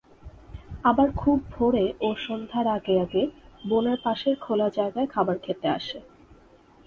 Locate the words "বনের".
3.63-3.99